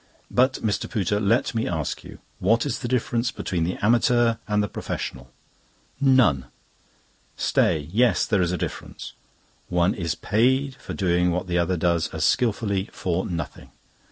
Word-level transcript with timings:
"But, 0.31 0.53
Mr. 0.63 0.89
Pooter, 0.89 1.19
let 1.21 1.53
me 1.53 1.67
ask 1.67 2.03
you, 2.03 2.17
'What 2.39 2.65
is 2.65 2.79
the 2.79 2.87
difference 2.87 3.29
between 3.29 3.65
the 3.65 3.75
amateur 3.85 4.37
and 4.47 4.63
the 4.63 4.67
professional?' 4.67 5.29
"None!!! 5.99 6.47
"Stay! 7.37 7.81
Yes, 7.93 8.25
there 8.25 8.41
is 8.41 8.51
a 8.51 8.57
difference. 8.57 9.13
One 9.69 9.93
is 9.93 10.15
paid 10.15 10.73
for 10.79 10.95
doing 10.95 11.29
what 11.31 11.45
the 11.45 11.59
other 11.59 11.77
does 11.77 12.07
as 12.15 12.25
skilfully 12.25 12.89
for 12.91 13.27
nothing! 13.27 13.73